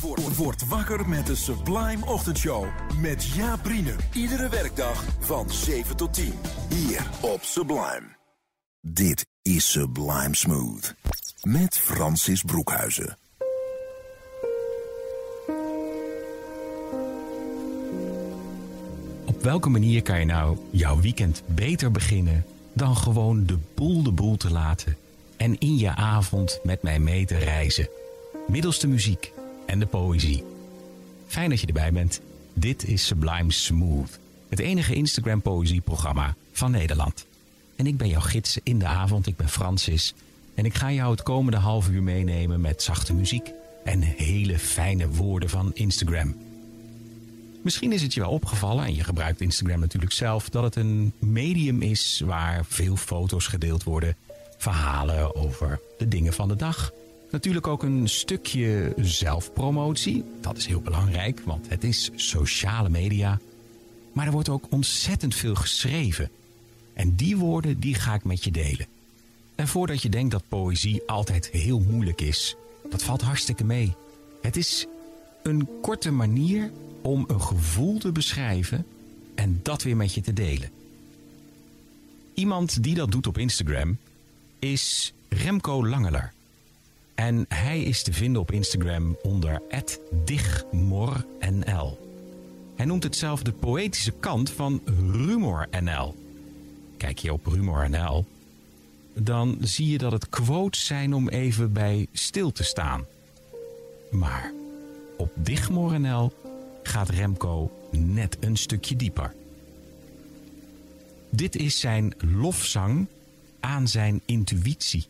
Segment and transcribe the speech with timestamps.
[0.00, 2.66] Word, word wakker met de Sublime Ochtendshow.
[3.00, 3.68] Met Jaap.
[4.12, 6.32] Iedere werkdag van 7 tot 10.
[6.68, 8.16] Hier op Sublime.
[8.80, 10.94] Dit is Sublime Smooth.
[11.42, 13.18] Met Francis Broekhuizen.
[19.24, 24.12] Op welke manier kan je nou jouw weekend beter beginnen dan gewoon de boel de
[24.12, 24.96] boel te laten
[25.36, 27.88] en in je avond met mij mee te reizen?
[28.46, 29.33] Middels de muziek
[29.66, 30.44] en de poëzie.
[31.26, 32.20] Fijn dat je erbij bent.
[32.52, 37.26] Dit is Sublime Smooth, het enige Instagram poëzieprogramma van Nederland.
[37.76, 40.14] En ik ben jouw gids in de avond, ik ben Francis.
[40.54, 43.50] En ik ga jou het komende half uur meenemen met zachte muziek
[43.84, 46.36] en hele fijne woorden van Instagram.
[47.62, 51.12] Misschien is het je wel opgevallen, en je gebruikt Instagram natuurlijk zelf, dat het een
[51.18, 54.16] medium is waar veel foto's gedeeld worden,
[54.56, 56.92] verhalen over de dingen van de dag.
[57.34, 60.24] Natuurlijk ook een stukje zelfpromotie.
[60.40, 63.40] Dat is heel belangrijk, want het is sociale media.
[64.12, 66.30] Maar er wordt ook ontzettend veel geschreven.
[66.92, 68.86] En die woorden die ga ik met je delen.
[69.54, 72.56] En voordat je denkt dat poëzie altijd heel moeilijk is,
[72.90, 73.94] dat valt hartstikke mee.
[74.42, 74.86] Het is
[75.42, 76.70] een korte manier
[77.02, 78.86] om een gevoel te beschrijven
[79.34, 80.70] en dat weer met je te delen.
[82.34, 83.98] Iemand die dat doet op Instagram
[84.58, 86.33] is Remco Langeler.
[87.14, 89.62] En hij is te vinden op Instagram onder
[90.24, 91.98] digmornl.
[92.76, 96.14] Hij noemt het zelf de poëtische kant van RumorNL.
[96.96, 98.26] Kijk je op RumorNL,
[99.14, 103.04] dan zie je dat het quotes zijn om even bij stil te staan.
[104.10, 104.52] Maar
[105.16, 106.32] op Digmornl
[106.82, 109.34] gaat Remco net een stukje dieper.
[111.30, 113.06] Dit is zijn lofzang
[113.60, 115.06] aan zijn intuïtie.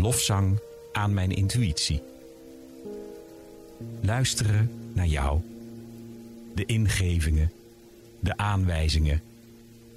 [0.00, 0.58] Lofzang
[0.92, 2.02] aan mijn intuïtie.
[4.00, 5.40] Luisteren naar jou.
[6.54, 7.52] De ingevingen,
[8.20, 9.22] de aanwijzingen,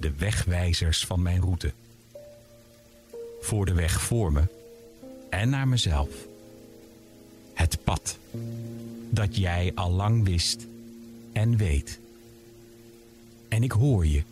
[0.00, 1.72] de wegwijzers van mijn route.
[3.40, 4.42] Voor de weg voor me
[5.30, 6.08] en naar mezelf.
[7.54, 8.18] Het pad
[9.10, 10.66] dat jij al lang wist
[11.32, 12.00] en weet.
[13.48, 14.22] En ik hoor je.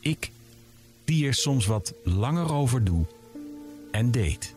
[0.00, 0.30] Ik,
[1.04, 3.06] die er soms wat langer over doe
[3.92, 4.54] en deed.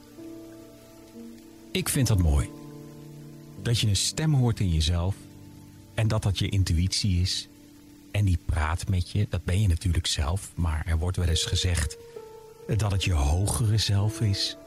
[1.72, 2.50] Ik vind dat mooi.
[3.62, 5.16] Dat je een stem hoort in jezelf
[5.94, 7.48] en dat dat je intuïtie is.
[8.12, 11.44] En die praat met je, dat ben je natuurlijk zelf, maar er wordt wel eens
[11.44, 11.98] gezegd
[12.78, 14.58] dat het je hogere zelf is.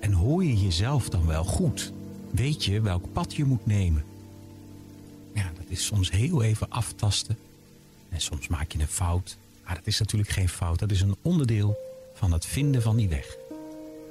[0.00, 1.92] En hoor je jezelf dan wel goed?
[2.30, 4.04] Weet je welk pad je moet nemen?
[5.34, 7.38] Ja, dat is soms heel even aftasten.
[8.08, 9.36] En soms maak je een fout.
[9.64, 11.76] Maar dat is natuurlijk geen fout, dat is een onderdeel
[12.14, 13.36] van het vinden van die weg.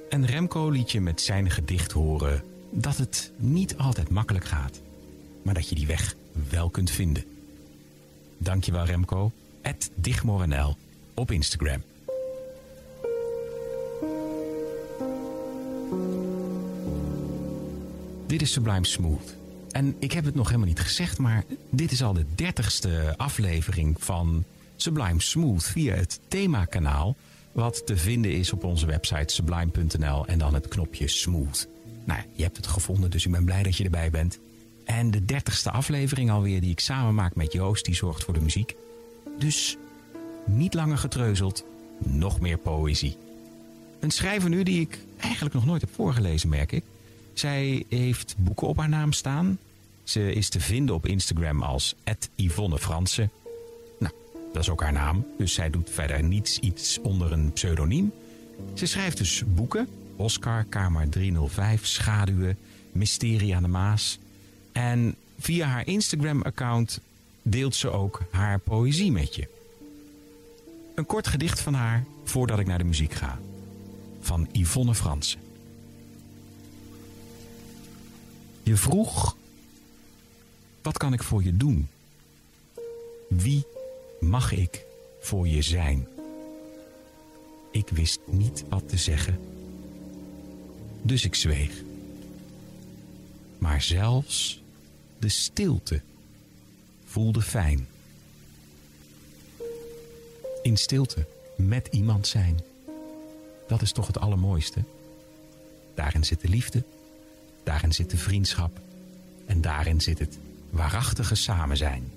[0.09, 4.81] En Remco liet je met zijn gedicht horen dat het niet altijd makkelijk gaat,
[5.41, 6.16] maar dat je die weg
[6.50, 7.23] wel kunt vinden.
[8.38, 9.31] Dankjewel Remco,
[9.62, 9.90] at
[11.13, 11.84] op Instagram.
[18.28, 19.35] Dit is Sublime Smooth.
[19.72, 23.95] En ik heb het nog helemaal niet gezegd, maar dit is al de dertigste aflevering
[24.00, 24.44] van
[24.75, 27.16] Sublime Smooth via het themakanaal
[27.57, 31.68] wat te vinden is op onze website sublime.nl en dan het knopje smooth.
[32.03, 34.40] Nou, je hebt het gevonden, dus ik ben blij dat je erbij bent.
[34.84, 38.41] En de dertigste aflevering alweer die ik samen maak met Joost, die zorgt voor de
[38.41, 38.75] muziek.
[39.38, 39.78] Dus
[40.45, 41.66] niet langer getreuzeld,
[41.97, 43.18] nog meer poëzie.
[44.00, 46.84] Een schrijver nu die ik eigenlijk nog nooit heb voorgelezen, merk ik.
[47.34, 49.60] Zij heeft boeken op haar naam staan.
[50.03, 51.95] Ze is te vinden op Instagram als
[52.36, 53.31] Yvonne Fransen.
[54.57, 58.13] Dat is ook haar naam, dus zij doet verder niets iets onder een pseudoniem.
[58.74, 59.88] Ze schrijft dus boeken.
[60.15, 62.57] Oscar, Kamer 305, Schaduwen,
[62.92, 64.19] Mysterie aan de Maas.
[64.71, 67.00] En via haar Instagram-account
[67.42, 69.48] deelt ze ook haar poëzie met je.
[70.95, 73.39] Een kort gedicht van haar voordat ik naar de muziek ga.
[74.19, 75.39] Van Yvonne Fransen.
[78.63, 79.36] Je vroeg,
[80.81, 81.88] wat kan ik voor je doen?
[83.30, 83.65] Wie
[84.19, 84.86] mag ik
[85.19, 86.08] voor je zijn?
[87.72, 89.40] Ik wist niet wat te zeggen,
[91.02, 91.72] dus ik zweeg.
[93.58, 94.62] Maar zelfs
[95.19, 96.02] de stilte
[97.06, 97.88] voelde fijn.
[100.62, 101.25] In stilte
[101.56, 102.60] met iemand zijn.
[103.68, 104.84] Dat is toch het allermooiste.
[105.96, 106.84] Daarin zit de liefde,
[107.63, 108.80] daarin zit de vriendschap
[109.46, 110.38] en daarin zit het
[110.70, 112.12] waarachtige samen zijn.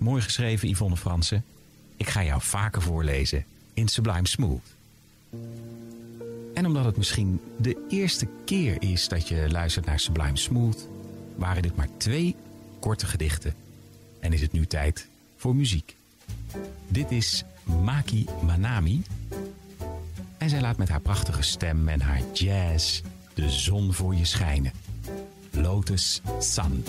[0.00, 1.44] Mooi geschreven, Yvonne Fransen.
[1.96, 3.44] Ik ga jou vaker voorlezen
[3.74, 4.74] in Sublime Smooth.
[6.54, 10.88] En omdat het misschien de eerste keer is dat je luistert naar Sublime Smooth,
[11.36, 12.36] waren dit maar twee
[12.78, 13.54] korte gedichten.
[14.20, 15.06] En is het nu tijd
[15.36, 15.96] voor muziek.
[16.88, 19.02] Dit is Maki Manami.
[20.38, 23.00] En zij laat met haar prachtige stem en haar jazz
[23.34, 24.72] de zon voor je schijnen.
[25.50, 26.84] Lotus Sun.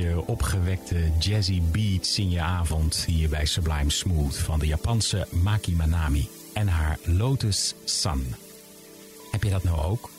[0.00, 6.28] Opgewekte jazzy beats in je avond hier bij Sublime Smooth van de Japanse Maki Manami
[6.52, 8.34] en haar Lotus Sun.
[9.30, 10.10] Heb je dat nou ook?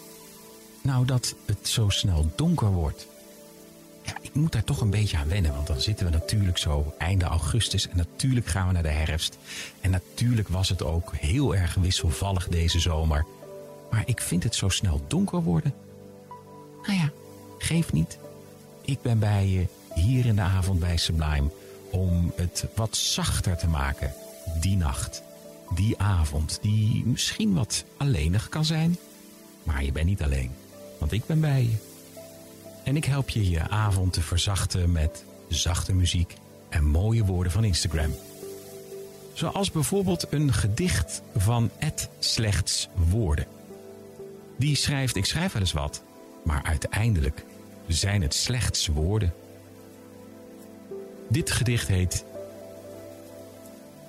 [0.82, 3.08] Nou, dat het zo snel donker wordt.
[4.04, 5.54] ja, ik moet daar toch een beetje aan wennen.
[5.54, 7.90] Want dan zitten we natuurlijk zo einde augustus.
[7.90, 9.38] En natuurlijk gaan we naar de herfst.
[9.82, 13.26] En natuurlijk was het ook heel erg wisselvallig deze zomer.
[13.92, 15.74] Maar ik vind het zo snel donker worden.
[16.86, 17.12] Nou ja,
[17.58, 18.18] geef niet.
[18.86, 21.50] Ik ben bij je hier in de avond bij Sublime
[21.92, 24.14] om het wat zachter te maken
[24.60, 25.24] die nacht,
[25.76, 28.98] die avond, die misschien wat alleenig kan zijn,
[29.64, 30.52] maar je bent niet alleen,
[31.00, 31.76] want ik ben bij je.
[32.84, 36.36] En ik help je je avond te verzachten met zachte muziek
[36.70, 38.16] en mooie woorden van Instagram.
[39.34, 43.48] Zoals bijvoorbeeld een gedicht van Ed Slechts Woorden.
[44.58, 46.04] Die schrijft, ik schrijf wel eens wat,
[46.44, 47.46] maar uiteindelijk
[47.88, 49.34] zijn het slechts woorden.
[51.30, 52.26] Dit gedicht heet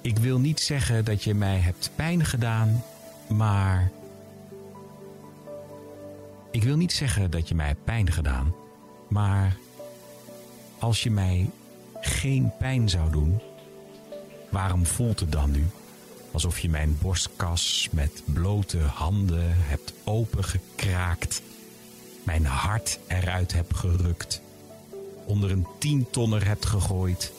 [0.01, 2.85] Ik wil niet zeggen dat je mij hebt pijn gedaan,
[3.29, 3.91] maar.
[6.51, 8.55] Ik wil niet zeggen dat je mij hebt pijn gedaan,
[9.09, 9.57] maar
[10.79, 11.51] als je mij
[12.01, 13.41] geen pijn zou doen,
[14.51, 15.65] waarom voelt het dan nu?
[16.33, 21.43] Alsof je mijn borstkas met blote handen hebt opengekraakt,
[22.25, 24.41] mijn hart eruit hebt gerukt
[25.27, 27.33] onder een tientonner hebt gegooid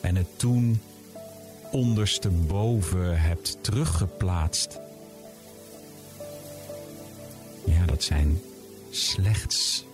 [0.00, 0.80] en het toen
[1.70, 4.78] ondersteboven hebt teruggeplaatst.
[7.64, 8.40] Ja, dat zijn
[8.90, 9.84] slechts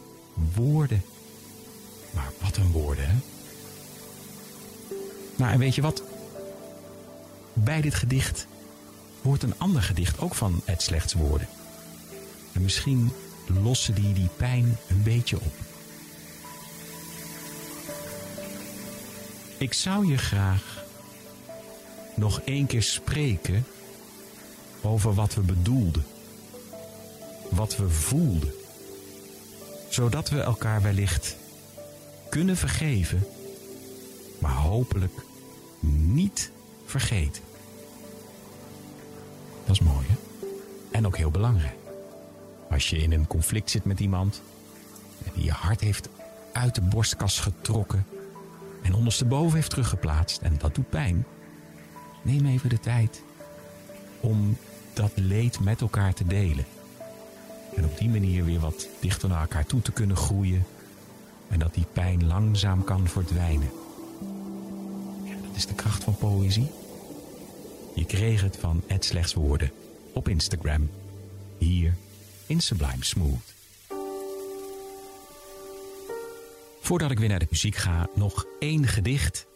[0.55, 1.03] woorden.
[2.11, 3.17] Maar wat een woorden, hè?
[5.37, 6.03] Nou, en weet je wat?
[7.53, 8.47] Bij dit gedicht
[9.23, 11.49] hoort een ander gedicht ook van het slechts woorden.
[12.53, 13.13] En misschien
[13.63, 15.53] lossen die die pijn een beetje op.
[19.59, 20.85] Ik zou je graag
[22.17, 23.65] nog één keer spreken
[24.83, 26.05] over wat we bedoelden,
[27.51, 28.53] wat we voelden,
[29.89, 31.37] zodat we elkaar wellicht
[32.29, 33.27] kunnen vergeven,
[34.39, 35.15] maar hopelijk
[36.07, 36.51] niet
[36.87, 37.43] vergeten.
[39.67, 40.47] Dat is mooi, hè?
[40.91, 41.80] En ook heel belangrijk.
[42.71, 44.43] Als je in een conflict zit met iemand
[45.35, 46.09] die je hart heeft
[46.53, 48.07] uit de borstkas getrokken
[48.83, 51.27] en ondersteboven heeft teruggeplaatst en dat doet pijn,
[52.23, 53.23] neem even de tijd
[54.21, 54.57] om
[54.93, 56.65] dat leed met elkaar te delen.
[57.77, 60.67] En op die manier weer wat dichter naar elkaar toe te kunnen groeien
[61.49, 63.71] en dat die pijn langzaam kan verdwijnen.
[65.47, 66.71] Dat is de kracht van poëzie.
[67.95, 69.73] Je kreeg het van Ed Slechts Woorden
[70.13, 70.91] op Instagram,
[71.59, 71.95] hier
[72.51, 73.55] in Sublime Smooth.
[76.81, 79.47] Voordat ik weer naar de muziek ga, nog één gedicht.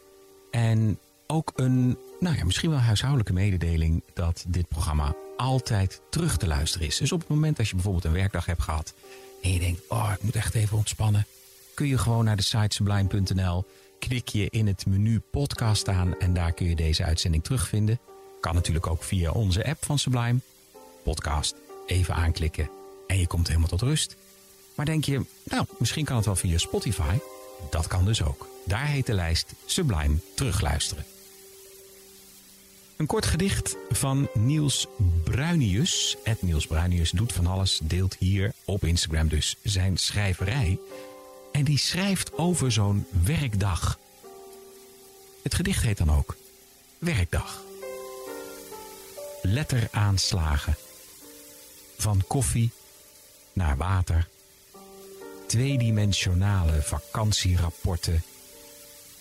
[0.50, 6.46] En ook een, nou ja, misschien wel huishoudelijke mededeling dat dit programma altijd terug te
[6.46, 6.96] luisteren is.
[6.96, 8.94] Dus op het moment dat je bijvoorbeeld een werkdag hebt gehad
[9.42, 11.26] en je denkt, oh, ik moet echt even ontspannen,
[11.74, 13.64] kun je gewoon naar de site sublime.nl,
[13.98, 17.98] klik je in het menu podcast aan en daar kun je deze uitzending terugvinden.
[18.40, 20.38] Kan natuurlijk ook via onze app van Sublime.
[21.02, 21.54] Podcast,
[21.86, 24.16] even aanklikken en je komt helemaal tot rust.
[24.74, 27.18] Maar denk je, nou, misschien kan het wel via Spotify.
[27.70, 28.48] Dat kan dus ook.
[28.64, 31.04] Daar heet de lijst Sublime Terugluisteren.
[32.96, 34.86] Een kort gedicht van Niels
[35.24, 36.16] Bruinius.
[36.24, 40.78] Het Niels Bruinius doet van alles, deelt hier op Instagram dus zijn schrijverij.
[41.52, 43.98] En die schrijft over zo'n werkdag.
[45.42, 46.36] Het gedicht heet dan ook
[46.98, 47.62] Werkdag.
[49.42, 50.76] Letteraanslagen.
[51.96, 52.70] Van koffie
[53.54, 54.28] naar water
[55.46, 58.22] tweedimensionale vakantierapporten.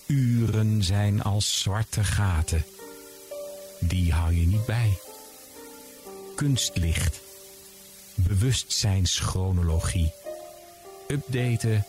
[0.05, 2.65] Uren zijn als zwarte gaten.
[3.79, 4.99] Die hou je niet bij.
[6.35, 7.19] Kunstlicht.
[8.15, 10.11] Bewustzijnschronologie.
[11.07, 11.85] Updaten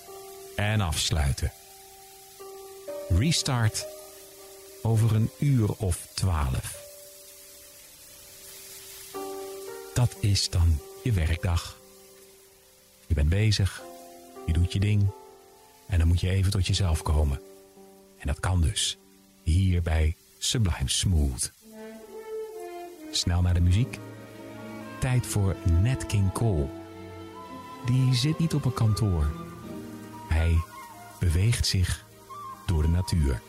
[0.56, 1.52] en afsluiten.
[3.08, 3.86] Restart
[4.82, 6.82] over een uur of twaalf.
[9.94, 11.82] Dat is dan je werkdag.
[13.06, 13.82] Je bent bezig
[14.46, 15.10] je doet je ding
[15.86, 17.40] en dan moet je even tot jezelf komen.
[18.18, 18.98] En dat kan dus
[19.42, 21.52] hier bij Sublime Smooth.
[23.10, 23.98] Snel naar de muziek.
[24.98, 26.68] Tijd voor Nat King Cole.
[27.86, 29.30] Die zit niet op een kantoor.
[30.28, 30.56] Hij
[31.18, 32.04] beweegt zich
[32.66, 33.40] door de natuur.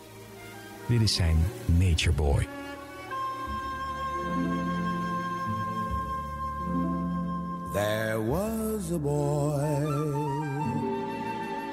[0.88, 2.55] Dit is zijn Nature Boy.
[8.16, 9.60] There was a boy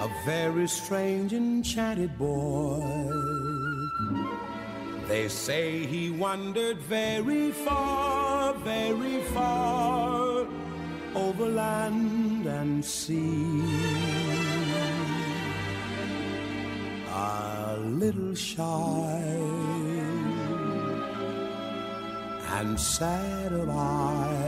[0.06, 2.82] a very strange enchanted boy.
[5.06, 10.44] They say he wandered very far, very far
[11.14, 13.62] over land and sea.
[17.06, 19.22] A little shy
[22.58, 24.41] and sad of eye,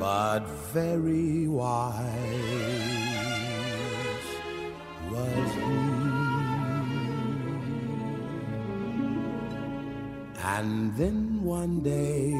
[0.00, 0.40] but
[0.72, 2.00] very wise
[5.10, 6.10] was he.
[10.42, 12.32] And then one day,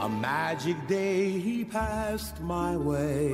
[0.00, 3.30] a magic day, he passed my way.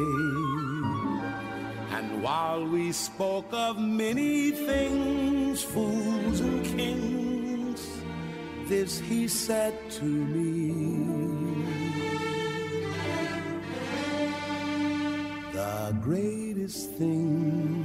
[1.96, 7.88] And while we spoke of many things, fools and kings,
[8.68, 11.01] this he said to me.
[15.92, 17.84] The greatest thing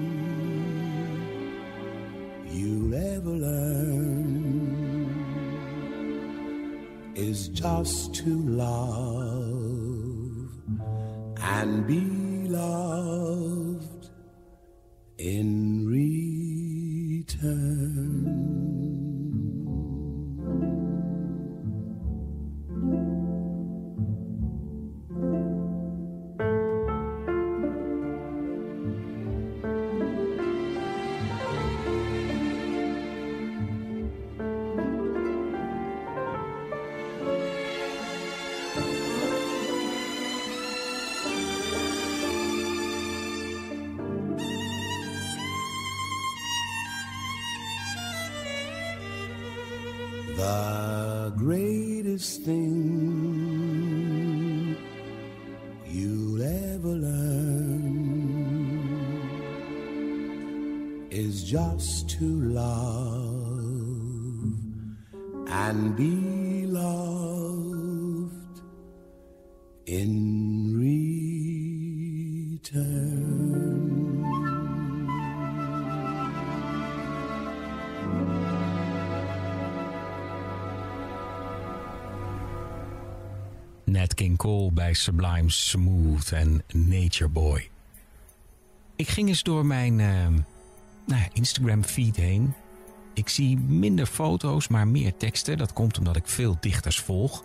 [2.48, 5.12] you'll ever learn
[7.16, 8.96] is just to love
[11.36, 14.10] and be loved
[15.18, 15.57] in
[61.38, 62.98] is just to love
[65.50, 68.62] and be loved
[69.86, 70.74] in
[72.64, 73.28] return.
[84.16, 87.70] King Cole bij Sublime Smooth en Nature Boy.
[88.96, 90.28] Ik ging eens door mijn eh,
[91.08, 92.54] nou ja, Instagram feed heen.
[93.14, 95.58] Ik zie minder foto's, maar meer teksten.
[95.58, 97.44] Dat komt omdat ik veel dichters volg.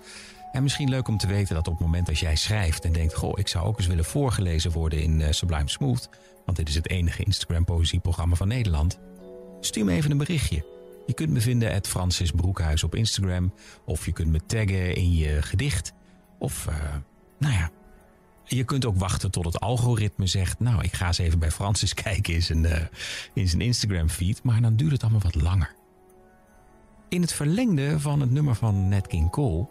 [0.52, 3.14] En misschien leuk om te weten dat op het moment dat jij schrijft en denkt...
[3.14, 6.08] goh, ik zou ook eens willen voorgelezen worden in eh, Sublime Smooth...
[6.44, 8.98] want dit is het enige Instagram poëzieprogramma van Nederland...
[9.60, 10.66] stuur me even een berichtje.
[11.06, 13.52] Je kunt me vinden at Francis Broekhuis op Instagram...
[13.84, 15.92] of je kunt me taggen in je gedicht...
[16.38, 16.74] Of, eh,
[17.38, 17.70] nou ja,
[18.44, 20.60] je kunt ook wachten tot het algoritme zegt...
[20.60, 22.86] nou, ik ga eens even bij Francis kijken in zijn, eh,
[23.32, 24.42] in zijn Instagram-feed.
[24.42, 25.74] Maar dan duurt het allemaal wat langer.
[27.08, 29.68] In het verlengde van het nummer van Nat King Cole...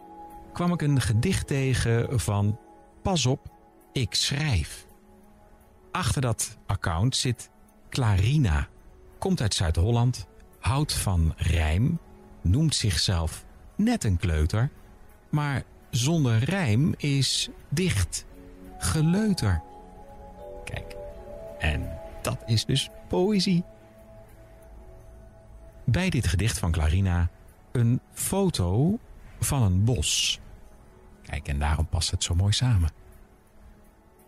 [0.54, 2.60] kwam ik een gedicht tegen van...
[3.04, 3.52] Pas op,
[3.94, 4.86] ik schrijf.
[5.92, 7.50] Achter dat account zit
[7.90, 8.68] Clarina.
[9.18, 10.28] Komt uit Zuid-Holland,
[10.60, 12.00] houdt van rijm...
[12.42, 14.70] noemt zichzelf net een kleuter...
[15.30, 18.26] maar zonder rijm is dicht,
[18.82, 19.62] geleuter.
[20.64, 20.96] Kijk,
[21.60, 23.64] en dat is dus poëzie.
[25.84, 27.30] Bij dit gedicht van Clarina
[27.72, 29.00] een foto
[29.40, 30.40] van een bos.
[31.22, 32.92] Kijk, en daarom past het zo mooi samen.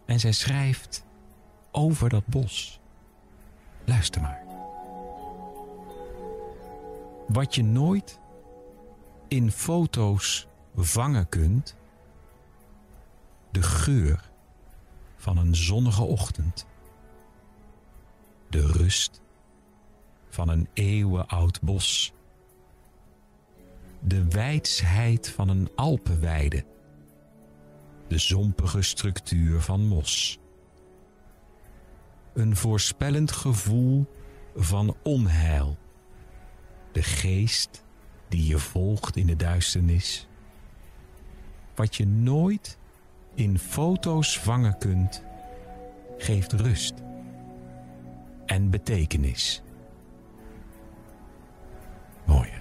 [0.05, 1.05] En zij schrijft
[1.71, 2.79] over dat bos.
[3.85, 4.41] Luister maar.
[7.27, 8.19] Wat je nooit
[9.27, 11.75] in foto's vangen kunt
[13.51, 14.31] de geur
[15.23, 16.65] van een zonnige ochtend,
[18.49, 19.21] de rust
[20.29, 22.13] van een eeuwenoud bos,
[23.99, 26.65] de wijdsheid van een Alpenweide,
[28.07, 30.39] de zompige structuur van mos,
[32.33, 34.05] een voorspellend gevoel
[34.55, 35.77] van onheil,
[36.91, 37.83] de geest
[38.27, 40.27] die je volgt in de duisternis.
[41.75, 42.77] Wat je nooit
[43.33, 45.23] in foto's vangen kunt,
[46.17, 46.93] geeft rust
[48.45, 49.61] en betekenis.
[52.25, 52.49] Mooi.
[52.49, 52.57] hè?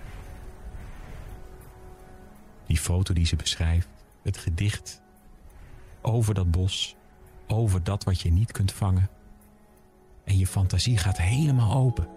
[2.67, 3.89] Die foto die ze beschrijft,
[4.23, 5.03] het gedicht
[6.01, 6.97] over dat bos,
[7.47, 9.09] over dat wat je niet kunt vangen.
[10.25, 12.09] En je fantasie gaat helemaal open.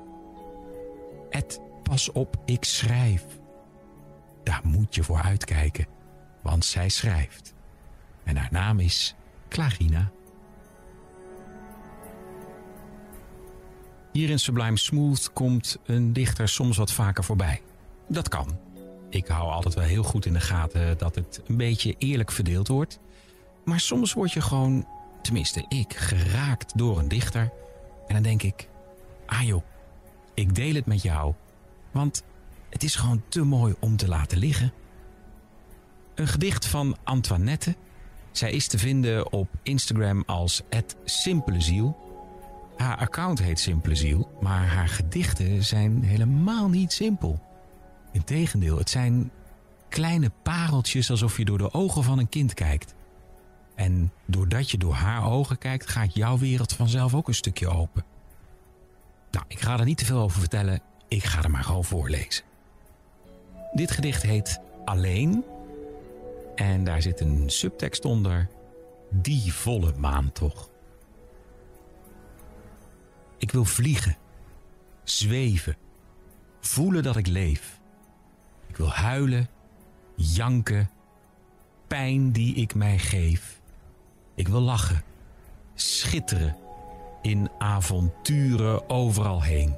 [1.29, 3.25] Ed, pas op, ik schrijf.
[4.43, 5.95] Daar moet je voor uitkijken
[6.45, 7.53] want zij schrijft.
[8.25, 9.15] En haar naam is
[9.49, 10.11] Clarina.
[14.11, 17.61] Hier in Sublime Smooth komt een dichter soms wat vaker voorbij.
[18.07, 18.59] Dat kan.
[19.09, 22.67] Ik hou altijd wel heel goed in de gaten dat het een beetje eerlijk verdeeld
[22.67, 22.99] wordt.
[23.65, 24.87] Maar soms word je gewoon,
[25.21, 27.51] tenminste ik, geraakt door een dichter
[28.07, 28.69] En dan denk ik,
[29.25, 29.63] ah joh,
[30.33, 31.33] ik deel het met jou,
[31.91, 32.23] want
[32.69, 34.73] het is gewoon te mooi om te laten liggen.
[36.15, 37.75] Een gedicht van Antoinette.
[38.37, 40.61] Zij is te vinden op Instagram als
[41.03, 41.97] Simpele Ziel.
[42.77, 47.39] Haar account heet Simpele Ziel, maar haar gedichten zijn helemaal niet simpel.
[48.11, 49.31] Integendeel, het zijn
[49.89, 52.95] kleine pareltjes alsof je door de ogen van een kind kijkt.
[53.75, 58.05] En doordat je door haar ogen kijkt, gaat jouw wereld vanzelf ook een stukje open.
[59.31, 62.43] Nou, ik ga er niet te veel over vertellen, ik ga er maar gewoon voorlezen.
[63.73, 65.43] Dit gedicht heet Alleen.
[66.55, 68.47] En daar zit een subtekst onder.
[69.09, 70.69] Die volle maan toch.
[73.37, 74.17] Ik wil vliegen,
[75.03, 75.77] zweven,
[76.59, 77.79] voelen dat ik leef.
[78.67, 79.49] Ik wil huilen,
[80.15, 80.89] janken,
[81.87, 83.61] pijn die ik mij geef.
[84.35, 85.03] Ik wil lachen,
[85.73, 86.57] schitteren,
[87.21, 89.75] in avonturen overal heen.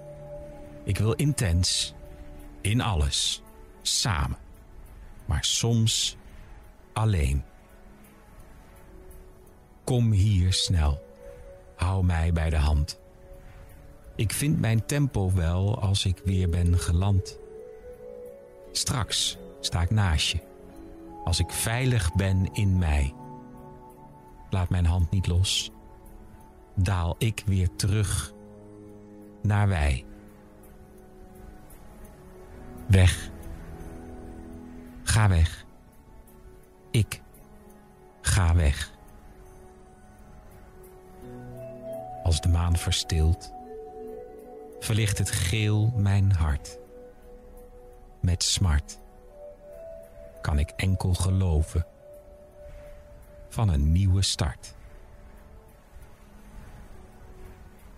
[0.84, 1.94] Ik wil intens,
[2.62, 3.42] in alles,
[3.82, 4.38] samen,
[5.26, 6.18] maar soms
[6.98, 7.44] alleen.
[9.84, 11.02] Kom hier snel,
[11.76, 13.00] hou mij bij de hand.
[14.16, 17.38] Ik vind mijn tempo wel als ik weer ben geland.
[18.72, 20.40] Straks sta ik naast je,
[21.24, 23.14] als ik veilig ben in mij.
[24.50, 25.72] Laat mijn hand niet los,
[26.76, 28.34] daal ik weer terug
[29.42, 30.06] naar wij.
[32.88, 33.30] Weg.
[35.04, 35.67] Ga weg.
[36.98, 37.22] Ik
[38.22, 38.92] ga weg.
[42.24, 43.52] Als de maan verstilt,
[44.80, 46.78] verlicht het geel mijn hart.
[48.20, 49.00] Met smart
[50.42, 51.86] kan ik enkel geloven
[53.50, 54.74] van een nieuwe start.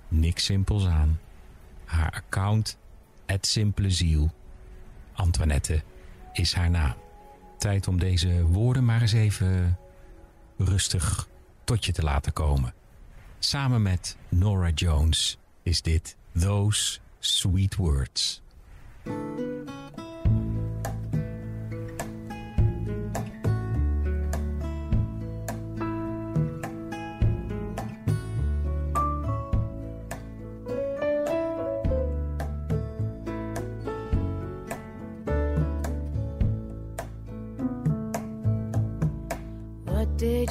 [0.08, 1.20] Niks simpels aan.
[1.86, 2.78] Haar account,
[3.26, 4.30] het simpele ziel.
[5.14, 5.84] Antoinette
[6.34, 6.96] is haar naam.
[7.60, 9.78] Tijd om deze woorden maar eens even
[10.58, 11.28] rustig
[11.64, 12.74] tot je te laten komen.
[13.40, 18.42] Samen met Nora Jones is dit Those Sweet Words.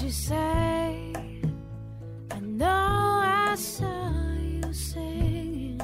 [0.09, 1.13] You say?
[2.31, 5.83] I know I saw you singing,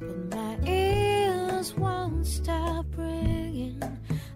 [0.00, 3.82] but my ears won't stop ringing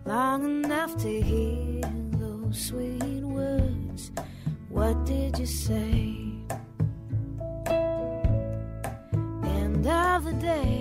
[0.05, 1.81] long enough to hear
[2.19, 4.13] those sweet words.
[4.69, 6.15] What did you say?
[9.59, 10.78] End of the day,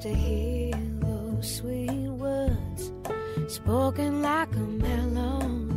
[0.00, 2.92] to hear those sweet words
[3.48, 5.67] spoken like a melody.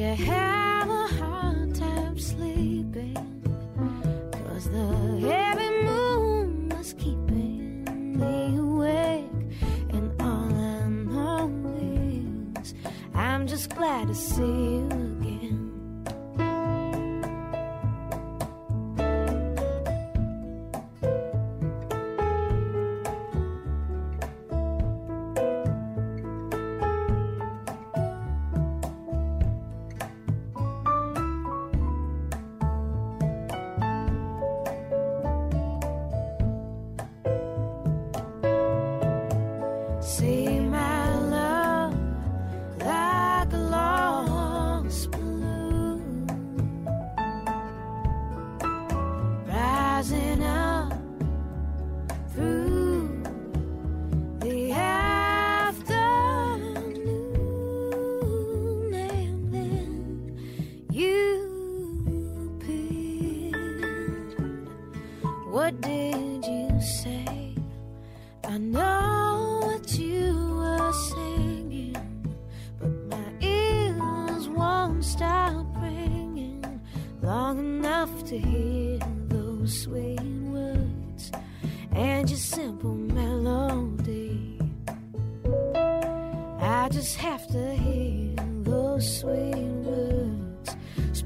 [0.00, 0.39] You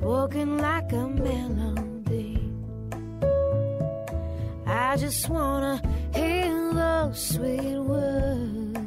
[0.05, 2.38] spoken like a melody.
[4.67, 5.81] I just wanna
[6.12, 8.79] hear those sweet words.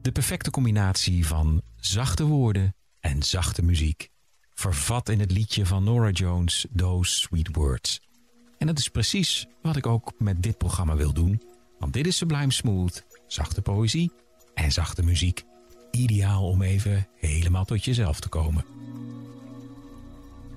[0.00, 4.08] De perfecte combinatie van zachte woorden en zachte muziek.
[4.54, 8.00] Vervat in het liedje van Nora Jones, Those Sweet Words.
[8.58, 11.42] En dat is precies wat ik ook met dit programma wil doen.
[11.78, 14.12] Want dit is Sublime Smooth, zachte poëzie
[14.54, 15.48] en zachte muziek.
[15.90, 18.64] Ideaal om even helemaal tot jezelf te komen.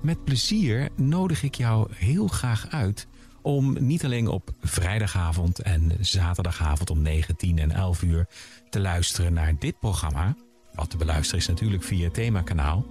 [0.00, 3.06] Met plezier nodig ik jou heel graag uit
[3.42, 8.26] om niet alleen op vrijdagavond en zaterdagavond om 9, 10 en 11 uur
[8.70, 10.36] te luisteren naar dit programma.
[10.74, 12.86] Wat te beluisteren is natuurlijk via het themakanaal.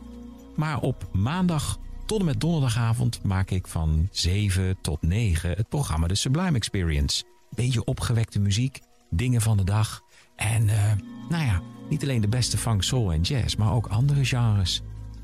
[0.56, 6.08] Maar op maandag tot en met donderdagavond maak ik van 7 tot 9 het programma
[6.08, 7.24] de Sublime Experience.
[7.56, 8.80] Beetje opgewekte muziek,
[9.10, 10.02] dingen van de dag.
[10.36, 10.92] En uh,
[11.30, 11.62] nou ja,
[11.94, 14.82] niet alleen de beste funk, soul en jazz, maar ook andere genres.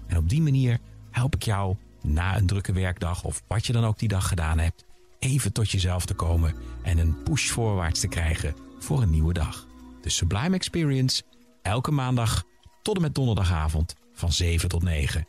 [0.07, 0.79] En op die manier
[1.11, 4.59] help ik jou na een drukke werkdag of wat je dan ook die dag gedaan
[4.59, 4.85] hebt,
[5.19, 9.67] even tot jezelf te komen en een push voorwaarts te krijgen voor een nieuwe dag.
[10.01, 11.23] De Sublime Experience,
[11.61, 12.43] elke maandag
[12.81, 15.27] tot en met donderdagavond van 7 tot 9.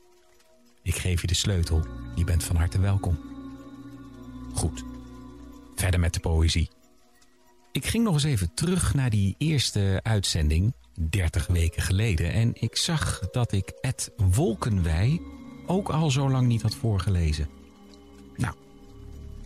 [0.83, 3.19] Ik geef je de sleutel, je bent van harte welkom.
[4.55, 4.85] Goed,
[5.75, 6.71] verder met de poëzie.
[7.73, 10.75] Ik ging nog eens even terug naar die eerste uitzending,
[11.09, 15.21] 30 weken geleden, en ik zag dat ik Ed Wolkenwij
[15.67, 17.49] ook al zo lang niet had voorgelezen.
[18.37, 18.55] Nou,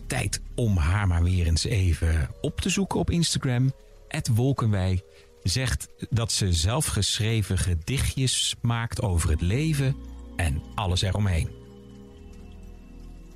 [0.07, 3.71] tijd om haar maar weer eens even op te zoeken op Instagram.
[4.07, 5.03] Ed Wolkenwij
[5.43, 9.95] zegt dat ze zelfgeschreven gedichtjes maakt over het leven
[10.35, 11.49] en alles eromheen.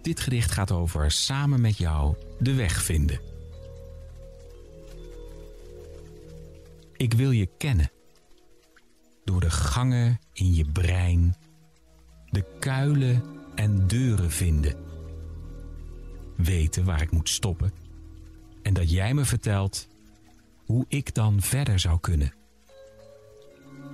[0.01, 3.19] Dit gedicht gaat over samen met jou de weg vinden.
[6.95, 7.91] Ik wil je kennen.
[9.29, 11.35] Door de gangen in je brein,
[12.29, 13.23] de kuilen
[13.55, 14.75] en deuren vinden.
[16.35, 17.73] Weten waar ik moet stoppen
[18.61, 19.87] en dat jij me vertelt
[20.65, 22.33] hoe ik dan verder zou kunnen.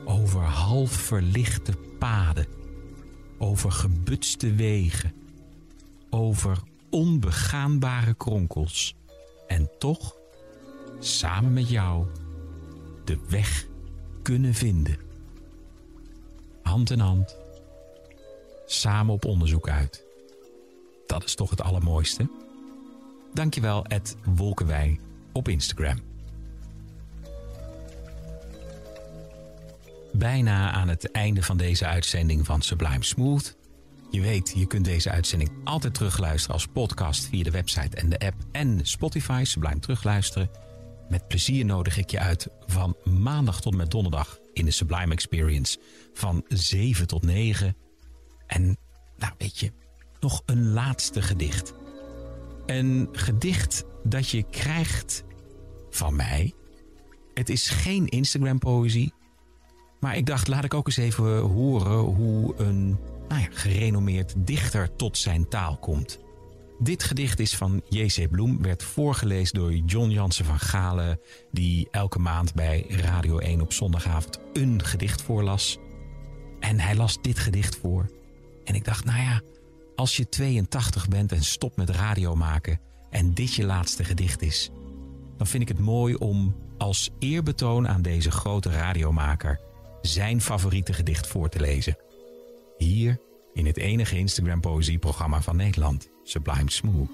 [0.05, 2.47] Over half verlichte paden,
[3.37, 5.13] over gebutste wegen,
[6.09, 8.95] over onbegaanbare kronkels
[9.47, 10.15] en toch
[10.99, 12.07] samen met jou
[13.05, 13.67] de weg
[14.21, 15.04] kunnen vinden.
[16.65, 17.37] Hand in hand,
[18.65, 20.03] samen op onderzoek uit.
[21.07, 22.29] Dat is toch het allermooiste?
[23.33, 24.99] Dankjewel, Ed Wolkenwij
[25.33, 25.99] op Instagram.
[30.11, 33.55] Bijna aan het einde van deze uitzending van Sublime Smooth.
[34.11, 38.19] Je weet, je kunt deze uitzending altijd terugluisteren als podcast via de website en de
[38.19, 40.49] app en Spotify Sublime terugluisteren.
[41.09, 45.79] Met plezier nodig ik je uit van maandag tot met donderdag in de Sublime Experience
[46.13, 47.75] van 7 tot 9.
[48.47, 48.77] En
[49.17, 49.71] nou weet je,
[50.19, 51.73] nog een laatste gedicht.
[52.65, 55.23] Een gedicht dat je krijgt
[55.89, 56.53] van mij.
[57.33, 59.13] Het is geen Instagram poëzie.
[59.99, 64.95] Maar ik dacht, laat ik ook eens even horen hoe een nou ja, gerenommeerd dichter
[64.95, 66.19] tot zijn taal komt.
[66.79, 68.29] Dit gedicht is van J.C.
[68.29, 71.19] Bloem, werd voorgelezen door John Jansen van Galen,
[71.51, 75.77] die elke maand bij Radio 1 op zondagavond een gedicht voorlas.
[76.59, 78.09] En hij las dit gedicht voor.
[78.63, 79.41] En ik dacht, nou ja,
[79.95, 84.69] als je 82 bent en stopt met radio maken en dit je laatste gedicht is,
[85.37, 89.59] dan vind ik het mooi om als eerbetoon aan deze grote radiomaker
[90.01, 91.97] zijn favoriete gedicht voor te lezen.
[92.77, 93.19] Hier
[93.53, 97.09] in het enige Instagram poëzieprogramma van Nederland, Sublime Smooth.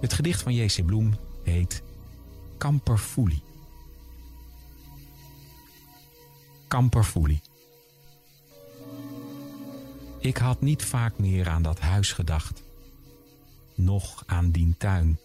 [0.00, 0.86] Het gedicht van J.C.
[0.86, 1.82] Bloem heet
[2.58, 3.42] Kamperfoelie.
[6.68, 7.40] Kamperfoelie.
[10.18, 12.62] Ik had niet vaak meer aan dat huis gedacht,
[13.74, 15.18] noch aan dien tuin.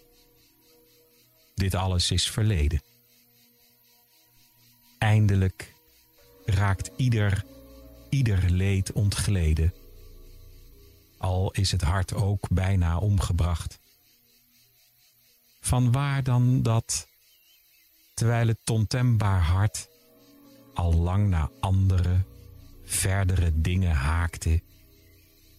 [1.56, 2.82] Dit alles is verleden.
[4.98, 5.74] Eindelijk
[6.46, 7.46] raakt ieder,
[8.10, 9.74] ieder leed ontgleden,
[11.21, 13.79] al is het hart ook bijna omgebracht.
[15.60, 17.07] Van waar dan dat,
[18.13, 19.89] terwijl het ontembaar hart
[20.73, 22.23] al lang naar andere,
[22.84, 24.62] verdere dingen haakte,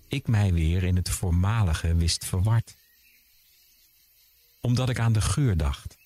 [0.08, 2.76] ik mij weer in het voormalige wist verward.
[4.60, 5.96] Omdat ik aan de geur dacht,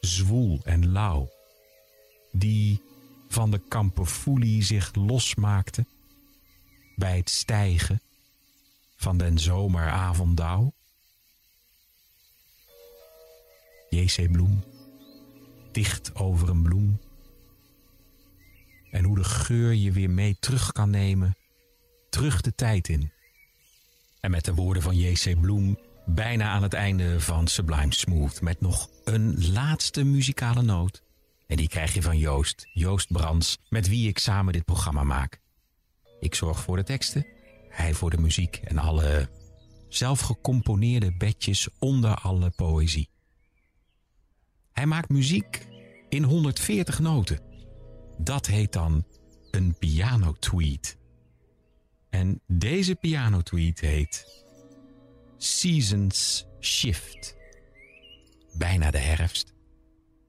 [0.00, 1.30] zwoel en lauw,
[2.32, 2.82] die
[3.28, 5.86] van de kamperfoelie zich losmaakte
[6.96, 8.00] bij het stijgen
[8.98, 10.72] van den zomeravonddauw?
[13.88, 14.32] J.C.
[14.32, 14.64] Bloem,
[15.72, 17.00] dicht over een bloem.
[18.90, 21.36] En hoe de geur je weer mee terug kan nemen,
[22.10, 23.12] terug de tijd in.
[24.20, 25.40] En met de woorden van J.C.
[25.40, 31.02] Bloem bijna aan het einde van Sublime Smooth met nog een laatste muzikale noot.
[31.46, 35.40] En die krijg je van Joost, Joost Brands, met wie ik samen dit programma maak.
[36.20, 37.26] Ik zorg voor de teksten,
[37.78, 39.28] hij voor de muziek en alle
[39.88, 43.08] zelfgecomponeerde bedjes onder alle poëzie.
[44.72, 45.66] Hij maakt muziek
[46.08, 47.40] in 140 noten.
[48.18, 49.04] Dat heet dan
[49.50, 50.98] een piano-tweet.
[52.10, 54.44] En deze piano-tweet heet
[55.36, 57.36] Seasons Shift.
[58.52, 59.54] Bijna de herfst.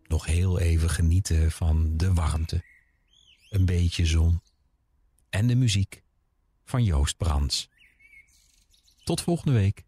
[0.07, 2.63] Nog heel even genieten van de warmte,
[3.49, 4.41] een beetje zon
[5.29, 6.01] en de muziek
[6.69, 7.69] van Joost Brands.
[9.03, 9.83] Tot volgende week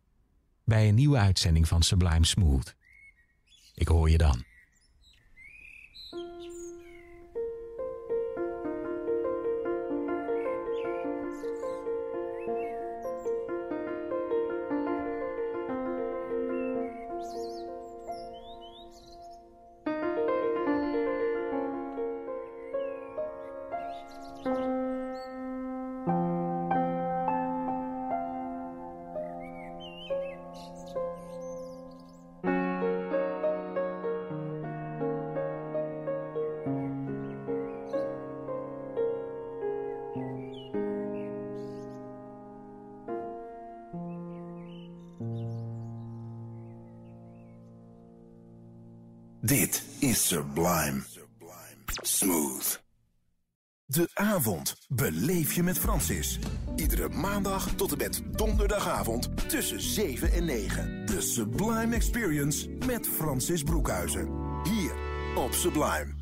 [0.63, 2.75] bij een nieuwe uitzending van Sublime Smooth.
[3.75, 4.43] Ik hoor je dan.
[50.11, 51.01] Is Sublime.
[52.01, 52.83] Smooth.
[53.85, 56.39] De avond beleef je met Francis.
[56.75, 61.05] Iedere maandag tot en met donderdagavond tussen 7 en 9.
[61.05, 64.29] De Sublime Experience met Francis Broekhuizen.
[64.63, 64.93] Hier
[65.35, 66.20] op Sublime.